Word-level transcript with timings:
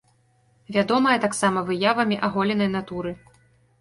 Вядомая 0.77 1.13
таксама 1.27 1.63
выявамі 1.69 2.21
аголенай 2.29 2.69
натуры. 2.81 3.11